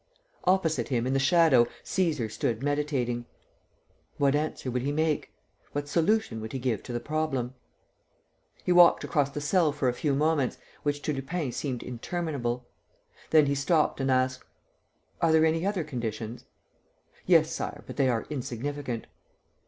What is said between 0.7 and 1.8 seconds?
him, in the shadow,